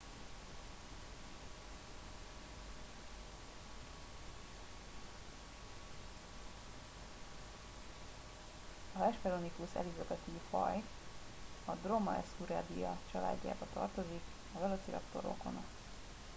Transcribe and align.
a 8.93 9.03
hesperonychus 9.03 9.69
elizabethae 9.73 10.41
faj 10.51 10.83
a 11.65 11.71
dromaeosauridae 11.71 12.97
családjába 13.11 13.65
tartozik 13.73 14.21
a 14.55 14.59
velociraptor 14.59 15.23
rokona 15.23 15.61